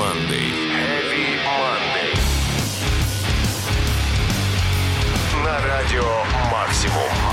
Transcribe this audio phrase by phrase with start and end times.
[0.00, 0.50] Monday.
[0.72, 2.14] Heavy Monday.
[5.44, 7.29] На радио «Максимум».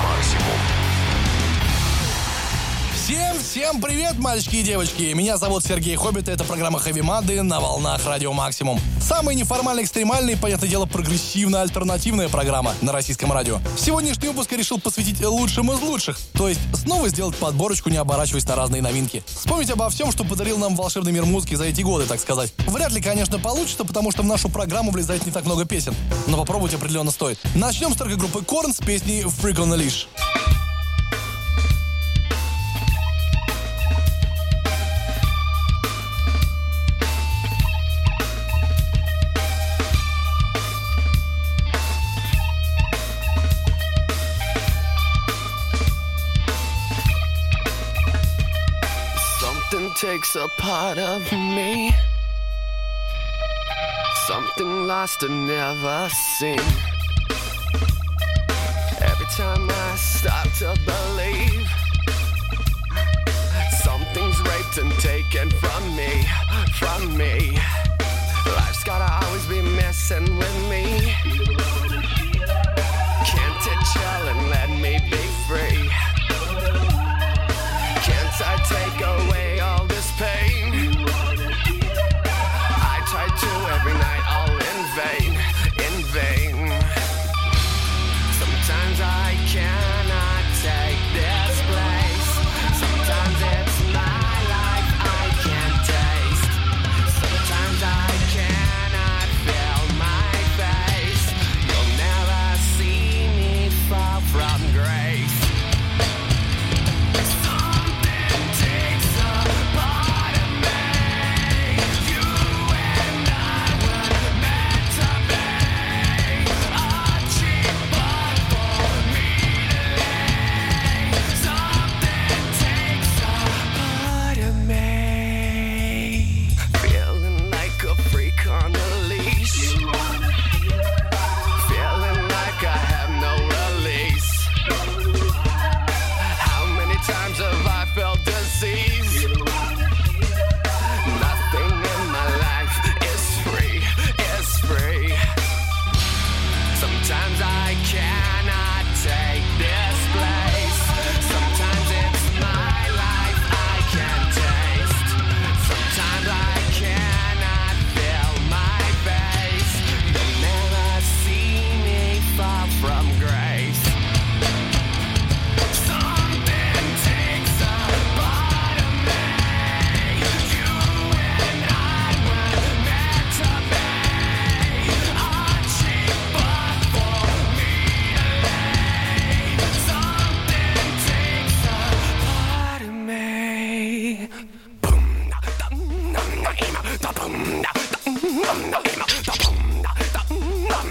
[3.09, 5.14] Всем, всем привет, мальчики и девочки!
[5.14, 8.79] Меня зовут Сергей Хоббит, и это программа Хэви Мады на волнах Радио Максимум.
[9.00, 13.61] Самая неформальная, экстремальная и, понятное дело, прогрессивная альтернативная программа на российском радио.
[13.79, 18.46] Сегодняшний выпуск я решил посвятить лучшим из лучших, то есть снова сделать подборочку, не оборачиваясь
[18.46, 19.22] на разные новинки.
[19.25, 22.53] Вспомнить обо всем, что подарил нам волшебный мир музыки за эти годы, так сказать.
[22.67, 25.95] Вряд ли, конечно, получится, потому что в нашу программу влезает не так много песен,
[26.27, 27.39] но попробовать определенно стоит.
[27.54, 30.09] Начнем с трека группы Korn с песней «Freak on the Leash».
[50.19, 51.92] Takes a part of me.
[54.27, 56.58] Something lost and never seen.
[59.00, 61.69] Every time I start to believe
[63.84, 66.11] something's raped and taken from me,
[66.80, 67.56] from me.
[68.56, 70.84] Life's gotta always be messing with me.
[73.30, 75.89] Can't it chill and let me be free?
[78.06, 79.47] Can't I take away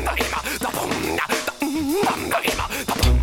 [0.08, 0.72] だ今だ。
[0.72, 1.24] どんな
[2.06, 3.17] だんだ今だどん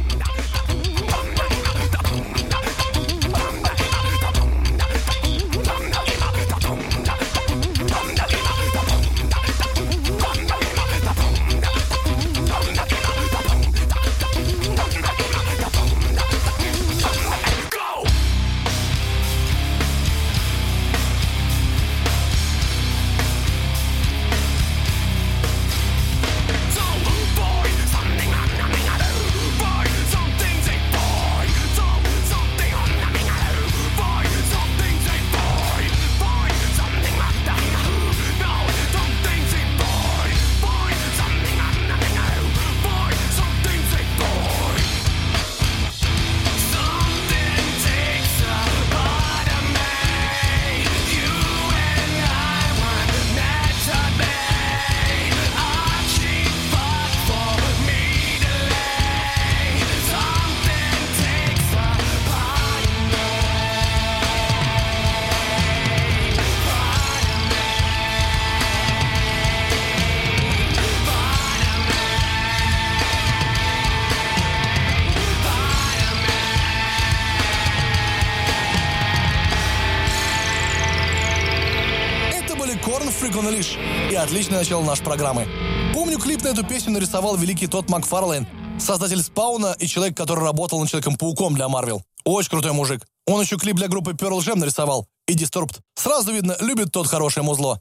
[84.35, 85.47] отличное начало нашей программы.
[85.93, 88.49] Помню, клип на эту песню нарисовал великий Тодд Макфарлейн,
[88.81, 92.03] создатель Спауна и человек, который работал над Человеком-пауком для Марвел.
[92.25, 93.07] Очень крутой мужик.
[93.27, 95.79] Он еще клип для группы Pearl Jam нарисовал и Disturbed.
[95.95, 97.81] Сразу видно, любит тот хорошее музло.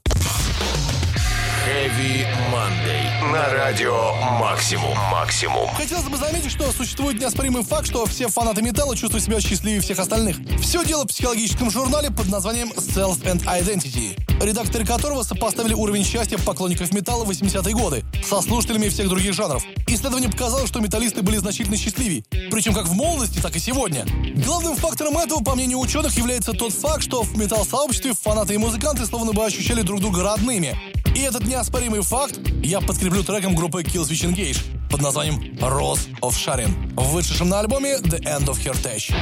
[1.64, 3.32] Heavy Monday.
[3.32, 4.94] На радио Максимум.
[5.10, 5.66] Максимум.
[5.74, 9.98] Хотелось бы заметить, что существует неоспоримый факт, что все фанаты металла чувствуют себя счастливее всех
[9.98, 10.36] остальных.
[10.60, 14.14] Все дело в психологическом журнале под названием Self and Identity,
[14.44, 19.64] редакторы которого сопоставили уровень счастья поклонников металла в 80-е годы со слушателями всех других жанров.
[19.86, 24.04] Исследование показало, что металлисты были значительно счастливее, причем как в молодости, так и сегодня.
[24.44, 29.06] Главным фактором этого, по мнению ученых, является тот факт, что в металл-сообществе фанаты и музыканты
[29.06, 30.76] словно бы ощущали друг друга родными.
[31.14, 34.58] И этот неоспоримый факт я подкреплю треком группы Killswitch Engage
[34.90, 39.12] под названием Rose of Sharon, вышедшим на альбоме The End of Her Touch.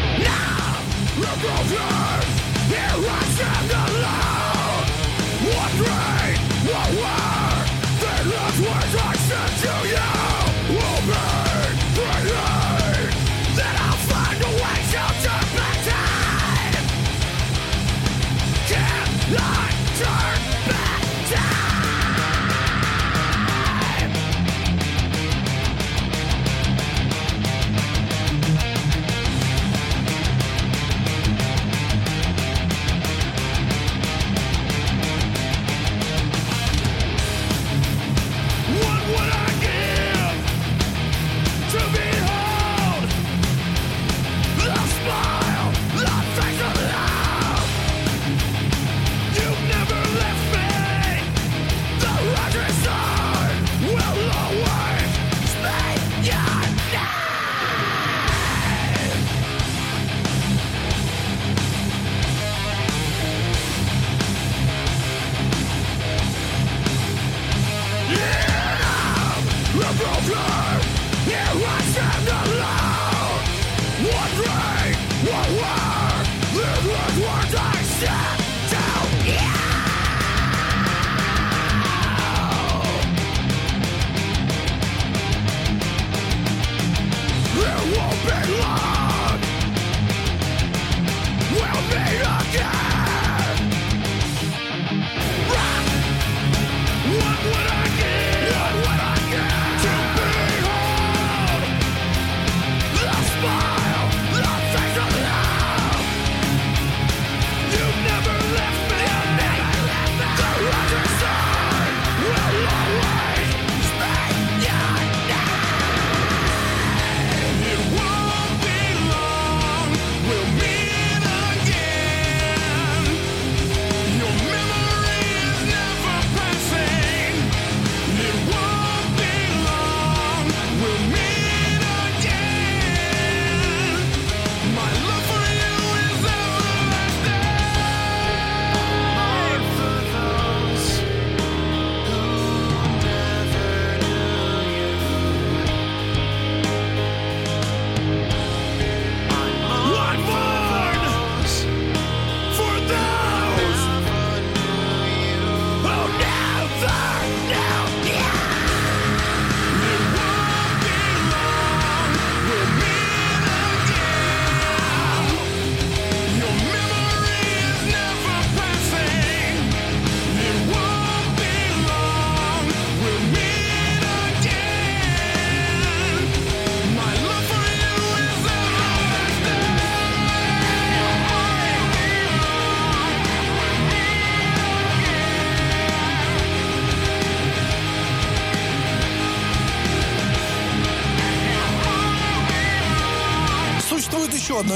[5.45, 6.32] What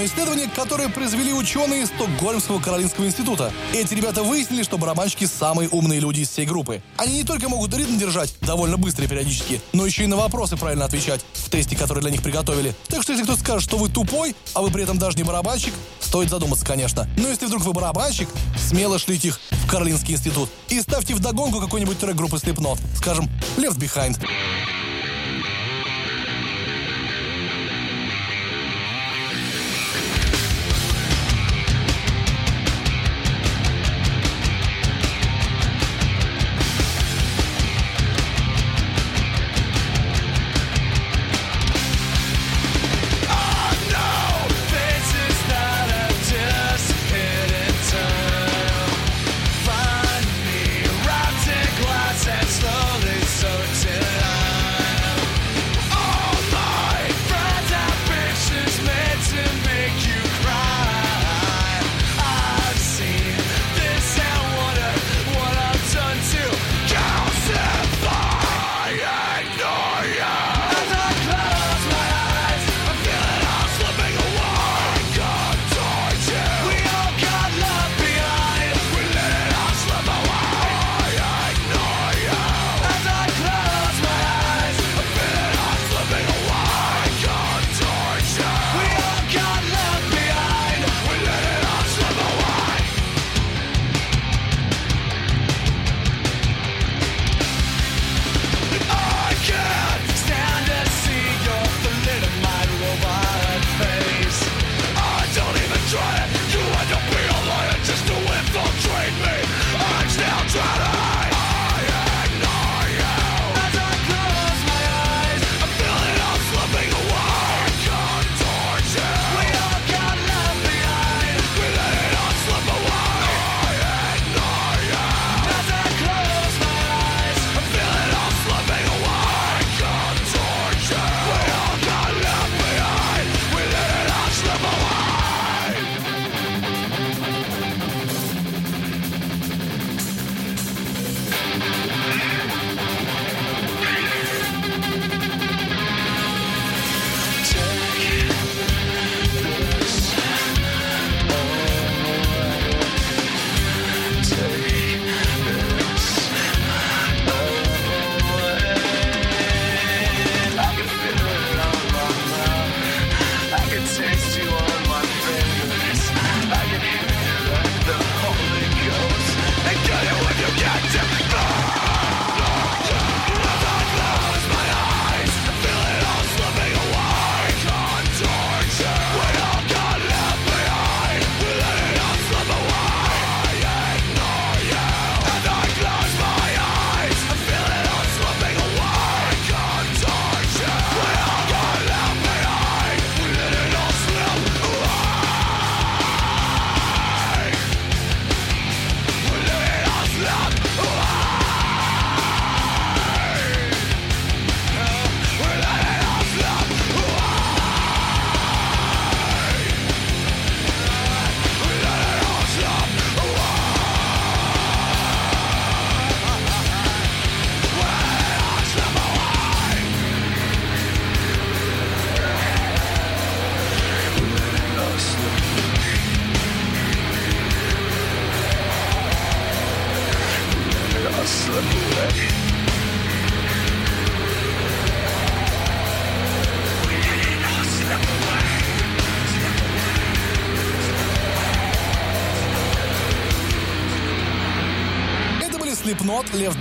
[0.06, 3.52] исследование, которое произвели ученые из Стокгольмского Каролинского института.
[3.72, 6.82] Эти ребята выяснили, что барабанщики самые умные люди из всей группы.
[6.96, 10.84] Они не только могут ритм держать довольно быстро периодически, но еще и на вопросы правильно
[10.84, 12.75] отвечать в тесте, который для них приготовили.
[12.88, 15.75] Так что если кто скажет, что вы тупой, а вы при этом даже не барабанщик,
[16.00, 17.08] стоит задуматься, конечно.
[17.16, 21.60] Но если вдруг вы барабанщик, смело шлите их в Каролинский институт и ставьте в догонку
[21.60, 24.18] какой-нибудь трек группы Slipknot, скажем, Left Behind.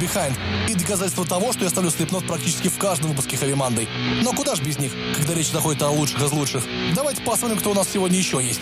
[0.05, 0.35] Behind.
[0.69, 3.87] И доказательство того, что я ставлю Slipknot практически в каждом выпуске Heavy Monday.
[4.23, 6.63] Но куда ж без них, когда речь заходит о лучших из лучших.
[6.93, 8.61] Давайте посмотрим, кто у нас сегодня еще есть.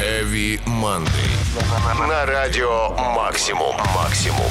[0.00, 2.08] Heavy Monday.
[2.08, 3.76] На радио Максимум.
[3.94, 4.50] Максимум.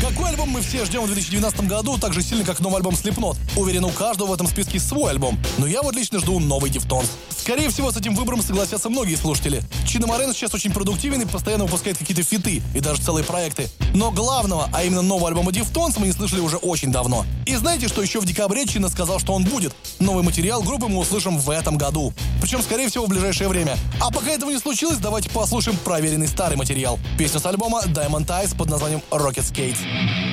[0.00, 3.36] Какой альбом мы все ждем в 2019 году, так же сильно, как новый альбом Slipknot?
[3.56, 5.38] Уверен, у каждого в этом списке свой альбом.
[5.56, 7.10] Но я вот лично жду новый Deftones.
[7.44, 9.62] Скорее всего, с этим выбором согласятся многие слушатели.
[9.86, 13.68] Чино Морено сейчас очень продуктивен и постоянно выпускает какие-то фиты и даже целые проекты.
[13.92, 17.26] Но главного, а именно нового альбома Deftones, мы не слышали уже очень давно.
[17.44, 19.76] И знаете, что еще в декабре Чино сказал, что он будет?
[19.98, 22.14] Новый материал группы мы услышим в этом году.
[22.40, 23.76] Причем, скорее всего, в ближайшее время.
[24.00, 26.98] А пока этого не случилось, давайте послушаем проверенный старый материал.
[27.18, 30.23] Песню с альбома Diamond Eyes под названием Rocket Skates.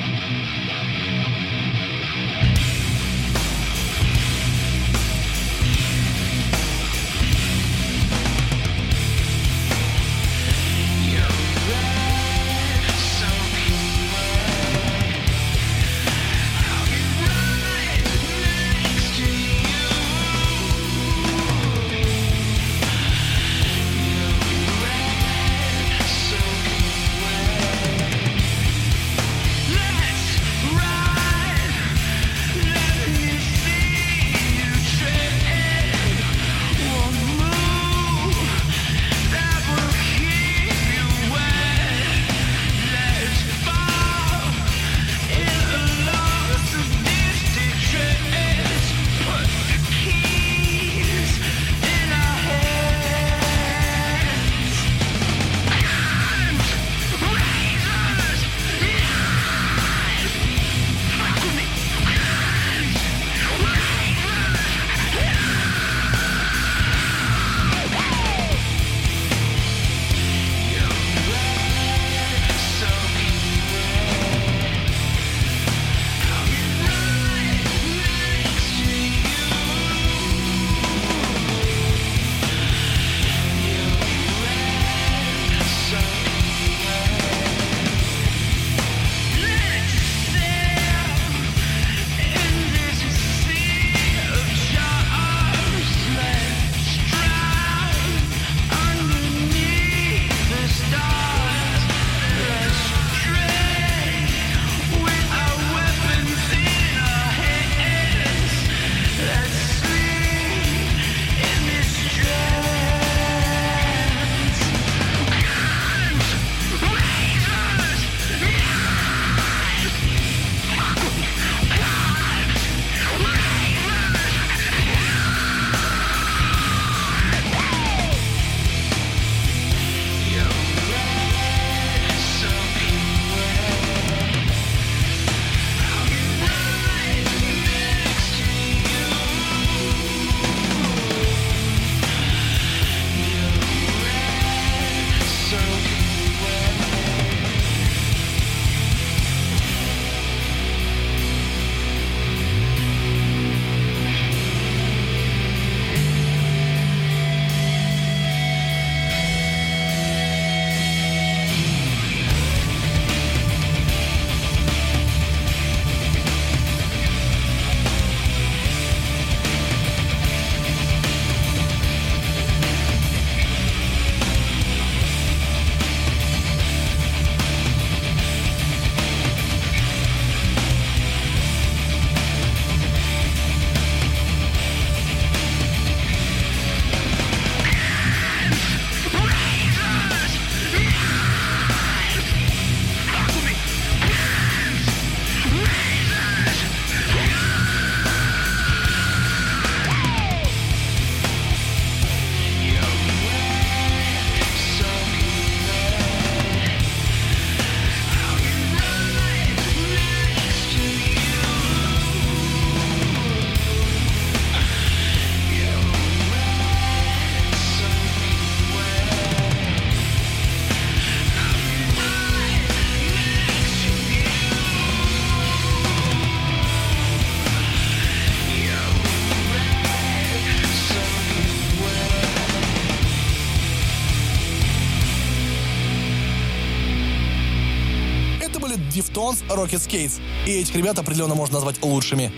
[239.32, 240.20] Deftones, Rocket Skates.
[240.46, 242.32] И этих ребят определенно можно назвать лучшими.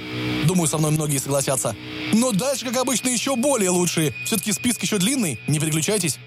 [0.46, 1.74] Думаю, со мной многие согласятся.
[2.12, 4.14] Но дальше, как обычно, еще более лучшие.
[4.24, 6.18] Все-таки список еще длинный, не переключайтесь.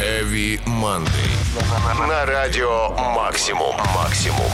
[0.00, 2.06] Heavy Monday.
[2.06, 3.76] На радио «Максимум».
[3.94, 4.50] «Максимум».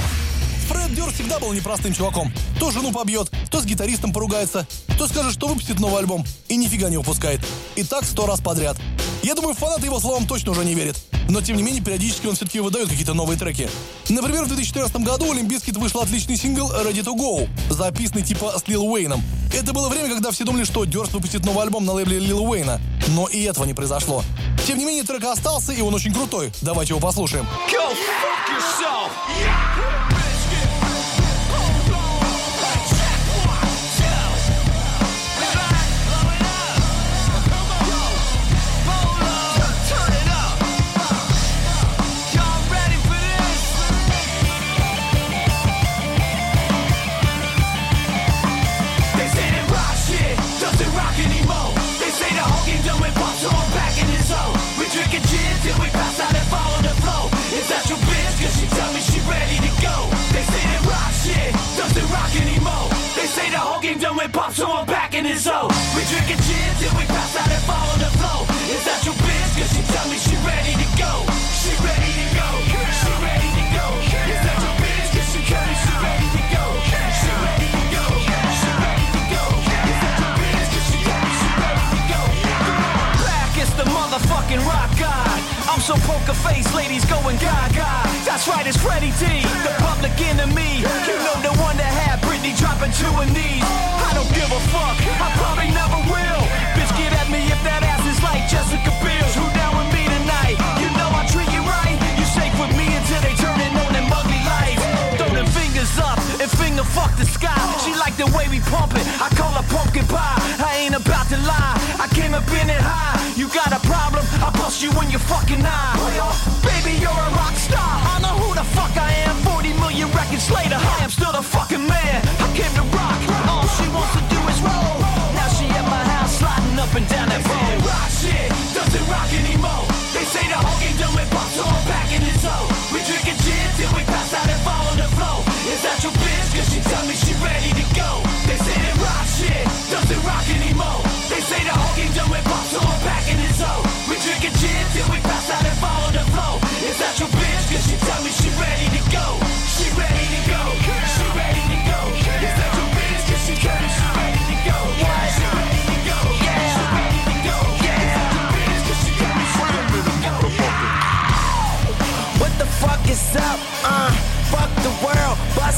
[0.68, 2.32] Фред Дюр всегда был непростым чуваком.
[2.58, 6.88] То жену побьет, то с гитаристом поругается, то скажет, что выпустит новый альбом, и нифига
[6.88, 7.40] не выпускает.
[7.74, 8.78] И так сто раз подряд.
[9.22, 10.96] Я думаю, фанаты его словам точно уже не верят.
[11.28, 13.68] Но, тем не менее, периодически он все-таки выдает какие-то новые треки.
[14.08, 18.58] Например, в 2014 году у Limp Bizkit вышел отличный сингл «Ready to Go», записанный типа
[18.58, 19.22] с Лил Уэйном.
[19.54, 22.80] Это было время, когда все думали, что Дёрст выпустит новый альбом на лейбле Лил Уэйна.
[23.08, 24.24] Но и этого не произошло.
[24.66, 26.52] Тем не менее, трек остался, и он очень крутой.
[26.62, 27.46] Давайте его послушаем.
[27.70, 29.10] Go fuck yourself.
[29.28, 29.71] They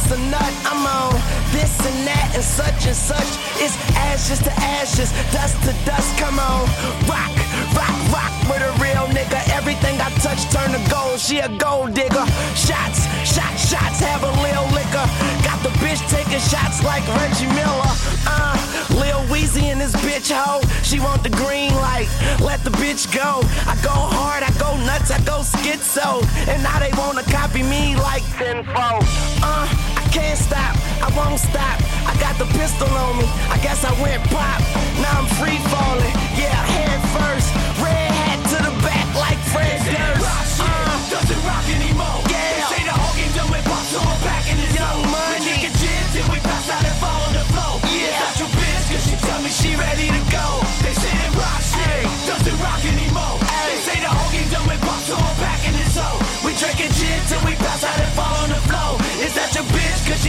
[0.04, 0.52] bust a nut.
[0.64, 1.14] I'm on
[1.52, 3.30] this and that and such and such.
[3.60, 6.16] It's ashes to ashes, dust to dust.
[6.18, 6.66] Come on,
[7.08, 7.32] rock,
[7.76, 9.40] rock, rock with a real nigga.
[9.52, 11.20] Everything I touch turn to gold.
[11.20, 12.26] She a gold digger.
[12.54, 14.00] Shots, shots, shots.
[14.00, 15.06] Have a lil liquor.
[15.44, 17.92] Got the bitch taking shots like Reggie Miller.
[18.26, 18.56] Uh,
[18.90, 20.62] Lil Weezy in this bitch hoe.
[20.82, 22.08] She want the green light.
[22.40, 23.40] Let the bitch go.
[23.66, 26.22] I go hard, I go nuts, I go schizo.
[26.48, 29.04] And now they wanna copy me like tenfold.
[29.42, 31.83] Uh, can't stop, I won't stop.
[32.07, 33.27] I got the pistol on me.
[33.50, 34.62] I guess I went pop.
[35.03, 36.14] Now I'm free falling.
[36.38, 37.50] Yeah, head first.
[37.83, 39.74] Red hat to the back like Fred
[40.22, 40.62] rock Durst.
[40.62, 42.22] shit Uh, doesn't rock anymore.
[42.31, 42.46] Yeah.
[42.46, 45.11] They say the whole game done with pop, so I'm back in his Young zone.
[45.11, 45.35] Money.
[45.35, 47.74] We drinking gin till we pass out and fall on the floor.
[47.90, 48.38] Yeah.
[48.38, 48.87] Your bitch?
[48.94, 50.46] Cause she tell me she ready to go.
[50.87, 53.35] They say that rock shit doesn't rock anymore.
[53.66, 56.22] They say the whole game done with pop, so I'm back in his zone.
[56.46, 57.53] We drinking gin till we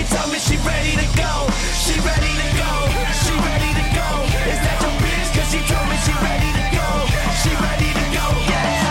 [0.10, 1.50] tell me she ready to go.
[1.74, 2.72] She ready to go.
[3.24, 4.08] She ready to go.
[4.50, 5.30] Is that your bitch?
[5.34, 6.88] Cause she told me she ready to go.
[7.42, 8.26] She ready to go.
[8.50, 8.86] Yeah.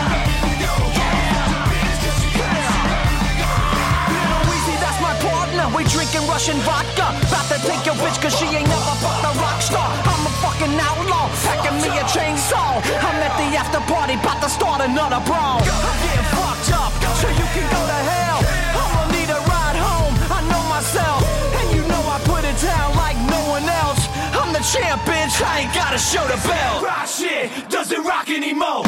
[4.10, 5.66] Little Weezy, that's my partner.
[5.76, 7.14] We drinking Russian vodka.
[7.30, 9.88] About to take your bitch cause she ain't never fucked a rock star.
[10.04, 12.82] I'm a fucking outlaw, packing me a chainsaw.
[13.02, 15.63] I'm at the after party, about to start another brawl.
[24.74, 26.82] Champ, bitch, I ain't gotta show the belt.
[26.82, 28.83] Rock shit doesn't rock anymore.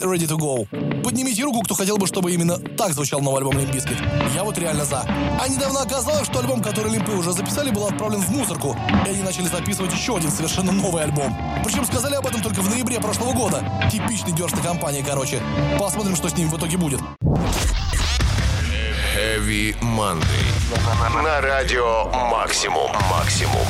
[0.00, 0.66] Ready to Go.
[1.02, 3.96] Поднимите руку, кто хотел бы, чтобы именно так звучал новый альбом Limp Bizkit.
[4.34, 5.00] Я вот реально за.
[5.00, 9.22] А недавно оказалось, что альбом, который Лимпы уже записали, был отправлен в мусорку, и они
[9.22, 11.36] начали записывать еще один совершенно новый альбом.
[11.64, 13.62] Причем сказали об этом только в ноябре прошлого года.
[13.90, 15.42] Типичный держ на компании, короче.
[15.78, 17.00] Посмотрим, что с ним в итоге будет.
[19.16, 21.22] Heavy Monday.
[21.22, 22.90] На радио Максимум.
[23.10, 23.66] Максимум.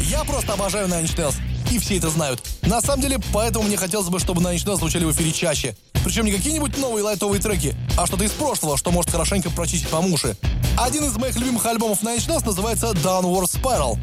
[0.00, 1.34] Я просто обожаю Nine Nails,
[1.70, 2.42] и все это знают.
[2.62, 5.76] На самом деле, поэтому мне хотелось бы, чтобы Nails звучали в эфире чаще.
[6.04, 9.96] Причем не какие-нибудь новые лайтовые треки, а что-то из прошлого, что может хорошенько прочистить по
[9.96, 10.36] уши.
[10.78, 13.98] Один из моих любимых альбомов Nails называется Downward Spiral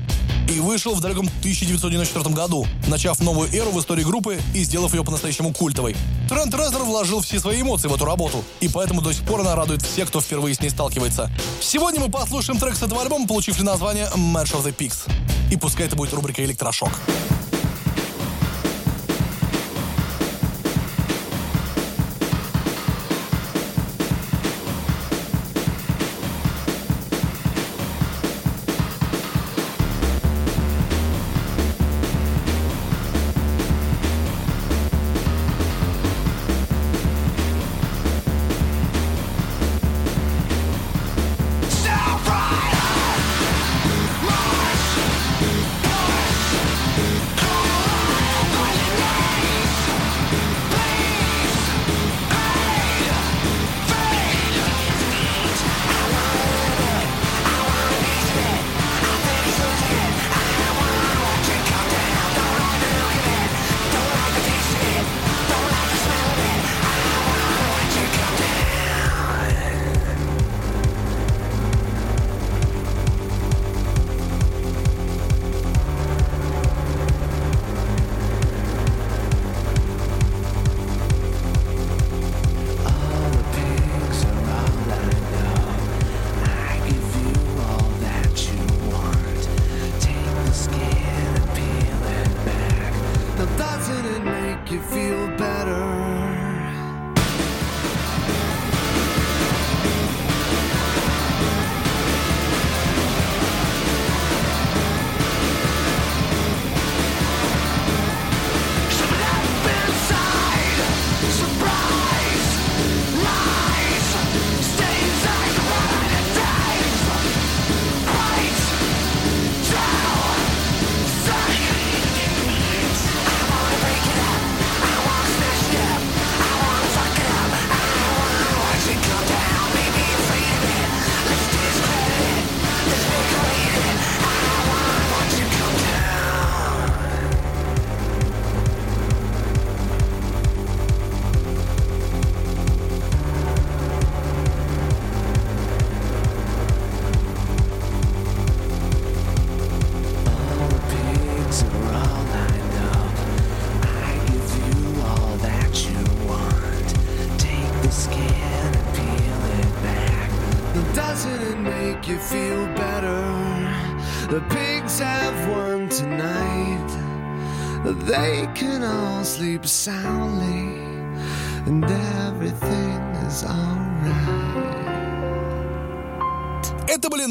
[0.50, 5.04] и вышел в далеком 1994 году, начав новую эру в истории группы и сделав ее
[5.04, 5.96] по-настоящему культовой.
[6.30, 9.56] Трент Резнер вложил все свои эмоции в эту работу, и поэтому до сих пор она
[9.56, 11.32] радует всех, кто впервые с ней сталкивается.
[11.62, 15.10] Сегодня мы послушаем трек с этого альбома, получивший название Match of the Pigs.
[15.52, 16.92] И пускай это будет рубрика «Электрошок».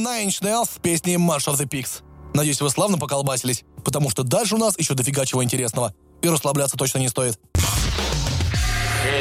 [0.03, 2.03] Nine Nails в песне March of the Pigs.
[2.35, 5.95] Надеюсь, вы славно поколбасились, потому что дальше у нас еще дофига чего интересного.
[6.23, 7.39] И расслабляться точно не стоит.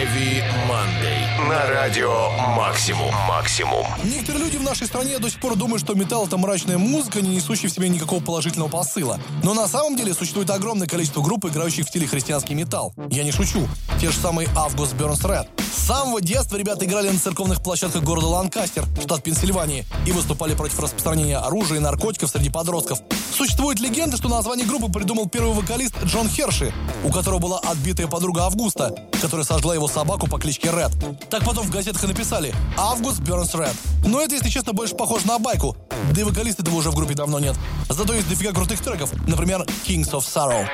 [0.02, 1.48] Heavy Monday.
[1.48, 3.14] На радио Максимум.
[3.28, 3.86] Максимум.
[4.04, 7.36] Некоторые люди в нашей стране до сих пор думают, что металл— это мрачная музыка, не
[7.36, 9.20] несущая в себе никакого положительного посыла.
[9.44, 12.96] Но на самом деле существует огромное количество групп, играющих в стиле христианский металл.
[13.12, 13.68] Я не шучу.
[14.00, 15.48] Те же самые Август Burns Red.
[15.72, 20.80] С самого детства ребята играли на церковных площадках города Ланкастер, штат Пенсильвании, и выступали против
[20.80, 23.02] распространения оружия и наркотиков среди подростков.
[23.32, 28.46] Существует легенда, что название группы придумал первый вокалист Джон Херши, у которого была отбитая подруга
[28.46, 30.92] Августа, которая сожгла его собаку по кличке Ред.
[31.30, 33.76] Так потом в газетах и написали «Август Бернс Ред».
[34.06, 35.78] Но это, если честно, больше похоже на байку.
[36.14, 37.56] Да и вокалиста этого уже в группе давно нет.
[37.90, 40.68] Зато есть дофига крутых треков, например, «Kings of Sorrow».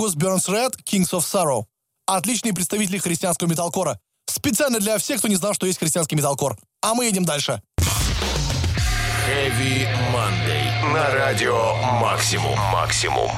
[0.00, 1.64] August Burns Red, Kings of Sorrow.
[2.06, 4.00] Отличные представители христианского металкора.
[4.26, 6.56] Специально для всех, кто не знал, что есть христианский металкор.
[6.80, 7.60] А мы едем дальше.
[9.28, 10.92] Heavy Monday.
[10.94, 12.58] На радио «Максимум».
[12.72, 13.30] «Максимум».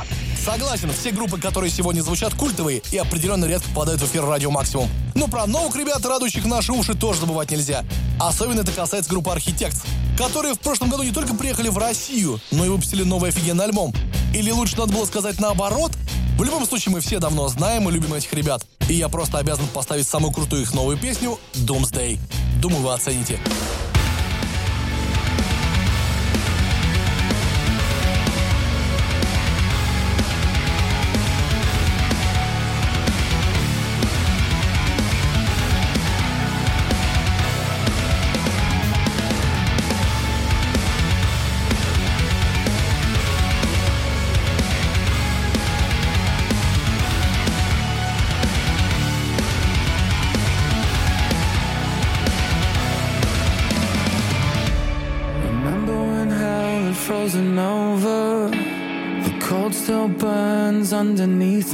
[0.45, 4.89] Согласен, все группы, которые сегодня звучат, культовые и определенно редко попадают в эфир радио «Максимум».
[5.15, 7.85] Но про новых ребят, радующих наши уши, тоже забывать нельзя.
[8.19, 9.77] Особенно это касается группы «Архитект»,
[10.19, 13.95] которые в прошлом году не только приехали в Россию, но и выпустили новый офигенный альбом.
[14.35, 15.93] Или лучше надо было сказать наоборот,
[16.37, 18.67] в любом случае, мы все давно знаем и любим этих ребят.
[18.89, 22.19] И я просто обязан поставить самую крутую их новую песню «Doomsday».
[22.61, 23.39] Думаю, вы оцените.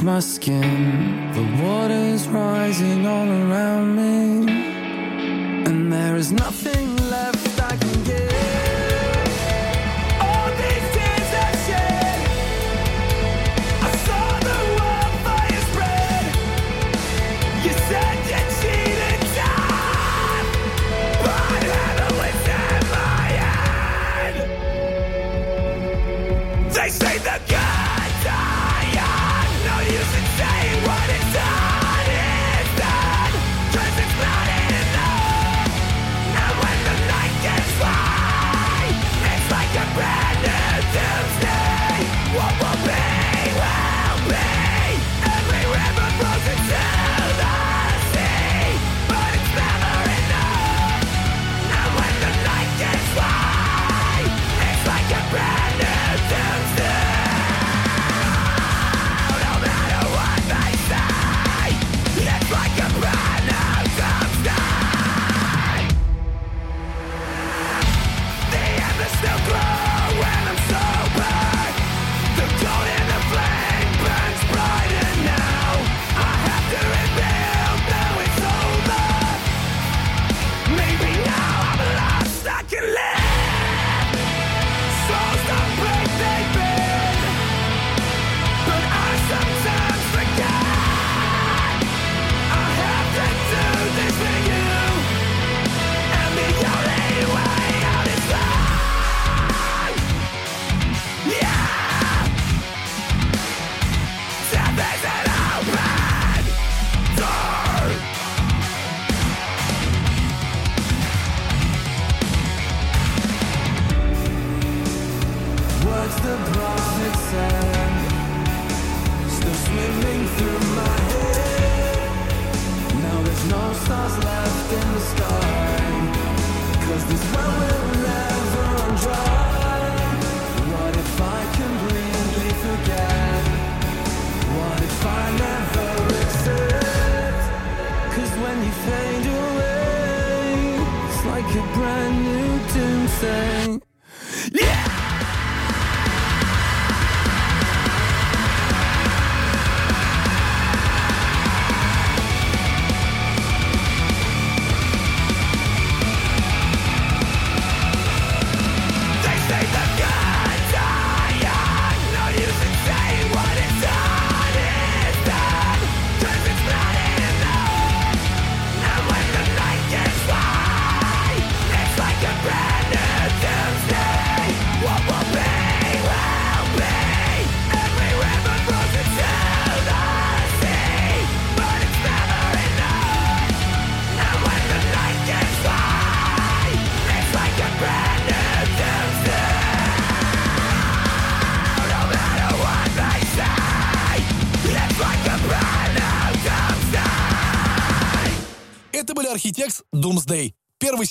[0.09, 1.08] my skin.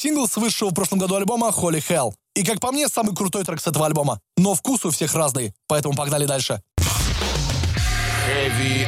[0.08, 2.12] сингл с высшего в прошлом году альбома Holy Hell.
[2.34, 4.20] И, как по мне, самый крутой трек с этого альбома.
[4.38, 6.62] Но вкус у всех разный, поэтому погнали дальше.
[8.26, 8.86] Heavy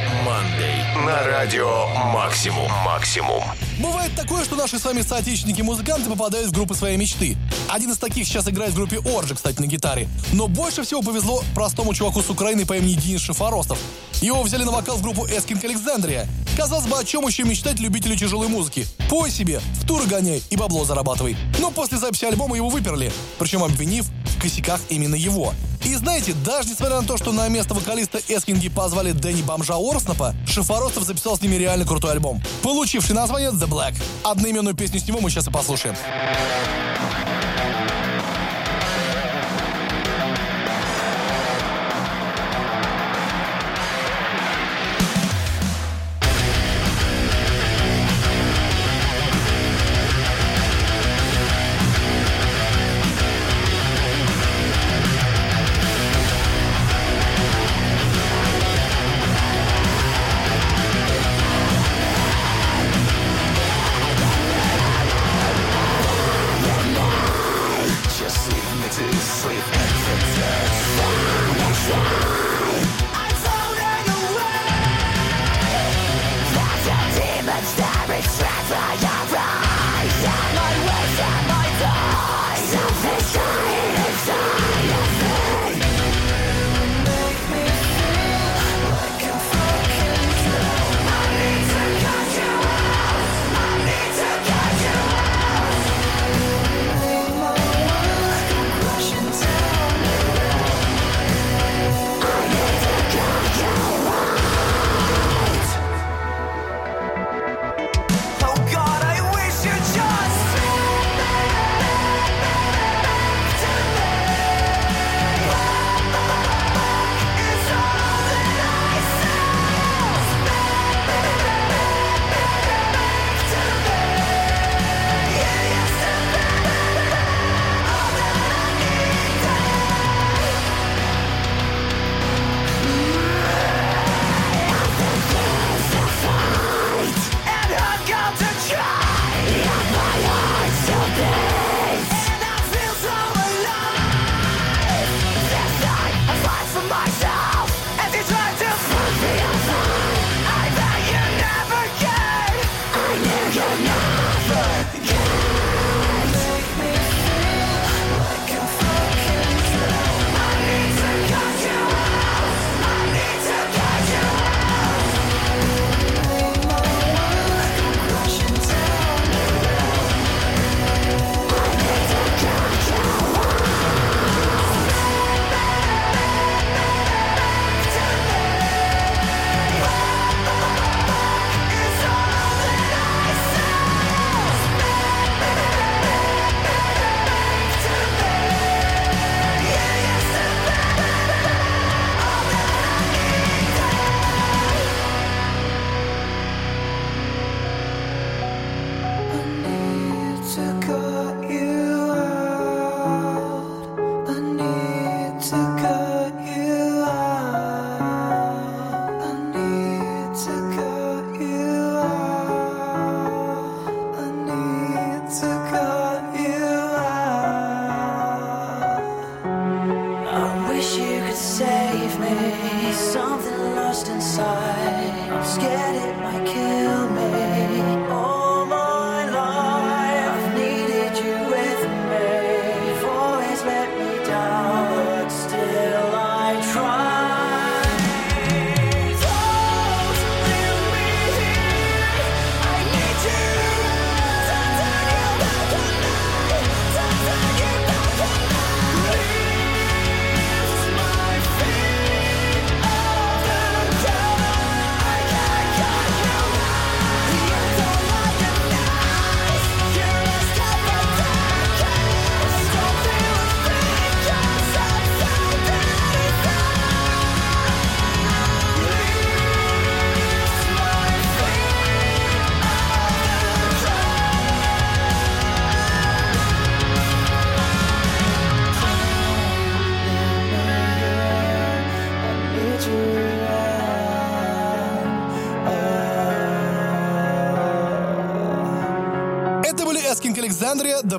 [1.05, 2.71] на радио «Максимум».
[2.85, 3.43] «Максимум».
[3.79, 7.37] Бывает такое, что наши с вами соотечественники-музыканты попадают в группы своей мечты.
[7.69, 10.07] Один из таких сейчас играет в группе Орджи, кстати, на гитаре.
[10.33, 13.79] Но больше всего повезло простому чуваку с Украины по имени Денис Шифоростов.
[14.21, 16.27] Его взяли на вокал в группу Эскинг Александрия.
[16.55, 18.85] Казалось бы, о чем еще мечтать любителю тяжелой музыки?
[19.09, 21.35] Пой себе, в туры гоняй и бабло зарабатывай.
[21.59, 25.53] Но после записи альбома его выперли, причем обвинив в косяках именно его.
[25.83, 30.35] И знаете, даже несмотря на то, что на место вокалиста Эскинги позвали Дэнни Бомжа Орснапа,
[30.47, 33.95] Шифоростов записал с ними реально крутой альбом, получивший название The Black.
[34.23, 35.95] Одноименную песню с него мы сейчас и послушаем.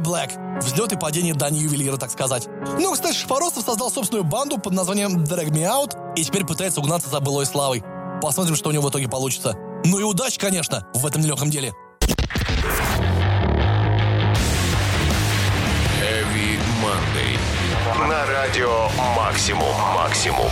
[0.03, 0.61] Black.
[0.61, 2.49] Взлет и падение Дани Ювелира, так сказать.
[2.79, 7.09] Ну, кстати, Шифоростов создал собственную банду под названием Drag Me Out и теперь пытается угнаться
[7.09, 7.83] за былой славой.
[8.21, 9.57] Посмотрим, что у него в итоге получится.
[9.85, 11.73] Ну и удачи, конечно, в этом нелегком деле.
[16.01, 18.09] Heavy Monday.
[18.09, 19.75] На радио Максимум.
[19.95, 20.51] Максимум.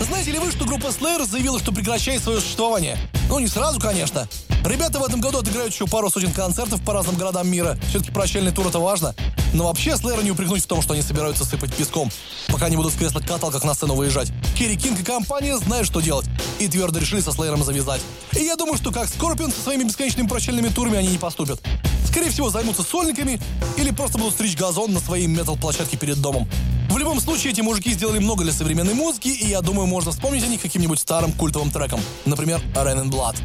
[0.00, 2.96] Знаете ли вы, что группа Slayer заявила, что прекращает свое существование?
[3.28, 4.28] Ну, не сразу, конечно.
[4.64, 7.78] Ребята в этом году отыграют еще пару сотен концертов по разным городам мира.
[7.90, 9.14] Все-таки прощальный тур это важно.
[9.52, 12.10] Но вообще Slayer не упрекнуть в том, что они собираются сыпать песком,
[12.48, 14.32] пока не будут в креслах-каталках на сцену выезжать.
[14.56, 16.26] Керри Кинг и компания знают, что делать.
[16.58, 18.00] И твердо решили со Slayer завязать.
[18.32, 21.60] И я думаю, что как Скорпион со своими бесконечными прощальными турами они не поступят.
[22.06, 23.40] Скорее всего, займутся сольниками
[23.76, 26.48] или просто будут стричь газон на своей метал-площадке перед домом.
[26.88, 30.44] В любом случае, эти мужики сделали много для современной музыки, и я думаю, можно вспомнить
[30.44, 32.00] о них каким-нибудь старым культовым треком.
[32.24, 33.36] Например, Rain and Blood.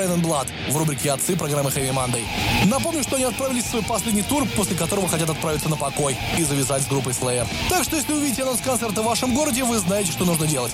[0.00, 2.24] And Blood в рубрике «Отцы» программы Heavy Monday.
[2.64, 6.42] Напомню, что они отправились в свой последний тур, после которого хотят отправиться на покой и
[6.42, 7.46] завязать с группой Slayer.
[7.70, 10.72] Так что, если увидите анонс концерта в вашем городе, вы знаете, что нужно делать.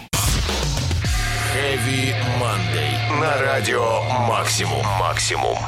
[1.55, 3.21] Heavy Monday.
[3.21, 4.87] На радио Максимум.
[4.99, 5.59] Максимум.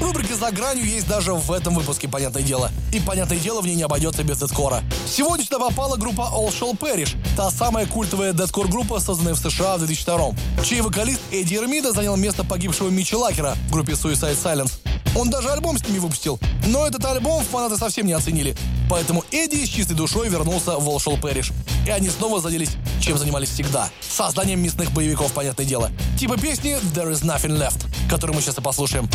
[0.00, 2.70] Рубрика «За гранью» есть даже в этом выпуске, понятное дело.
[2.92, 4.82] И, понятное дело, в ней не обойдется без дедкора.
[5.06, 9.76] Сегодня сюда попала группа All Shall Perish, та самая культовая дедкор группа, созданная в США
[9.76, 10.34] в 2002
[10.64, 14.72] чей вокалист Эдди Эрмида занял место погибшего Митча Лакера в группе Suicide Silence.
[15.14, 16.40] Он даже альбом с ними выпустил.
[16.66, 18.56] Но этот альбом фанаты совсем не оценили.
[18.90, 21.52] Поэтому Эдди с чистой душой вернулся в Shall Perish.
[21.86, 22.70] И они снова занялись,
[23.00, 23.88] чем занимались всегда.
[24.00, 25.90] Созданием мясных боевиков, понятное дело.
[26.18, 29.08] Типа песни There Is Nothing Left, которую мы сейчас и послушаем.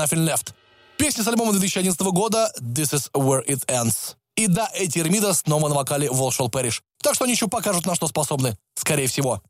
[0.00, 0.54] Nothing Left.
[0.96, 4.16] Песня с альбома 2011 года This Is Where It Ends.
[4.34, 6.80] И да, эти Эрмида снова на вокале Shall Perish.
[7.02, 8.56] Так что они еще покажут, на что способны.
[8.74, 9.42] Скорее всего.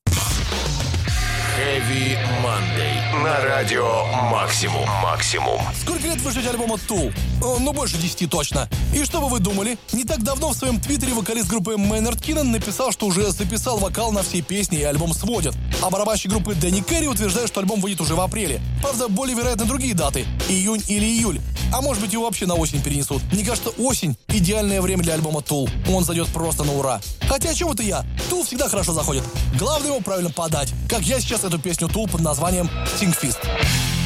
[1.61, 3.22] Heavy Monday.
[3.22, 4.88] На радио Максимум.
[5.02, 5.61] Максимум.
[5.82, 7.12] Сколько лет вы ждете альбома Tool?
[7.42, 8.66] Э, Ну, больше 10 точно.
[8.94, 9.76] И что бы вы думали?
[9.92, 14.11] Не так давно в своем твиттере вокалист группы Мейнард Киннон написал, что уже записал вокал
[14.11, 15.54] на все песни и альбом сводят.
[15.82, 18.62] А барабанщик группы Дэнни Керри утверждает, что альбом выйдет уже в апреле.
[18.80, 20.24] Правда, более вероятно другие даты.
[20.48, 21.40] Июнь или июль.
[21.74, 23.22] А может быть его вообще на осень перенесут.
[23.32, 25.70] Мне кажется, осень– идеальное время для альбома Tool.
[25.92, 27.00] Он зайдет просто на ура.
[27.28, 28.04] Хотя о чем это я?
[28.30, 29.22] Tool всегда хорошо заходит.
[29.56, 30.72] Главное его правильно подать.
[30.88, 33.38] Как я сейчас эту песню Tool под названием Stingfist.
[33.42, 33.99] But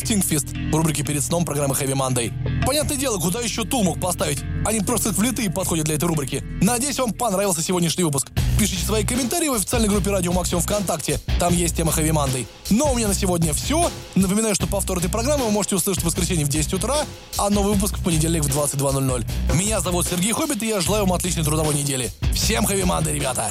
[0.00, 2.32] Tool Stinkfist в рубрике «Перед сном» программы Heavy Monday.
[2.64, 4.42] Понятное дело, куда еще Tool мог поставить?
[4.64, 6.42] Они просто влитые подходят для этой рубрики.
[6.62, 8.30] Надеюсь, вам понравился сегодняшний выпуск.
[8.58, 11.20] Пишите свои комментарии в официальной группе Радио Максимум ВКонтакте.
[11.38, 12.46] Там есть тема Heavy Monday.
[12.70, 13.90] Но у меня на сегодня все.
[14.14, 16.96] Напоминаю, что повтор этой программы вы можете услышать в воскресенье в 10 утра,
[17.36, 19.26] а новый выпуск в понедельник в 22.00.
[19.54, 22.10] Меня зовут Сергей Хоббит, и я желаю вам отличной трудовой недели.
[22.34, 23.50] Всем Heavy Monday, ребята!